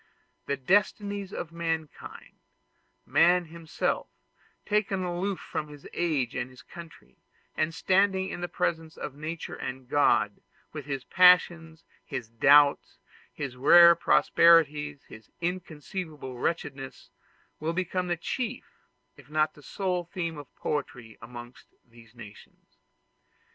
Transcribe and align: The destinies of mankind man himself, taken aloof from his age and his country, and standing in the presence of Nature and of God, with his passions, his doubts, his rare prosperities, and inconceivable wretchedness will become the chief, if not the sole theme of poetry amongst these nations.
The 0.47 0.57
destinies 0.57 1.31
of 1.31 1.51
mankind 1.51 2.39
man 3.05 3.45
himself, 3.45 4.07
taken 4.65 5.03
aloof 5.03 5.39
from 5.39 5.67
his 5.67 5.87
age 5.93 6.33
and 6.33 6.49
his 6.49 6.63
country, 6.63 7.17
and 7.55 7.71
standing 7.71 8.29
in 8.29 8.41
the 8.41 8.47
presence 8.47 8.97
of 8.97 9.13
Nature 9.13 9.53
and 9.53 9.81
of 9.81 9.89
God, 9.89 10.41
with 10.73 10.85
his 10.87 11.03
passions, 11.03 11.85
his 12.03 12.29
doubts, 12.29 12.97
his 13.31 13.55
rare 13.55 13.93
prosperities, 13.93 15.05
and 15.07 15.29
inconceivable 15.39 16.35
wretchedness 16.35 17.11
will 17.59 17.73
become 17.73 18.07
the 18.07 18.17
chief, 18.17 18.65
if 19.17 19.29
not 19.29 19.53
the 19.53 19.61
sole 19.61 20.03
theme 20.05 20.39
of 20.39 20.47
poetry 20.55 21.15
amongst 21.21 21.67
these 21.87 22.15
nations. 22.15 22.77